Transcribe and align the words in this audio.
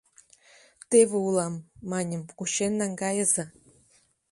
«Теве 0.89 1.17
улам,— 1.27 1.55
маньым,— 1.91 2.23
кучен 2.37 2.71
наҥгайыза. 2.79 3.45